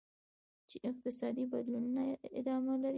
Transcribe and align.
چین 0.69 0.81
اقتصادي 0.91 1.43
بدلونونه 1.53 2.03
ادامه 2.39 2.73
لري. 2.81 2.89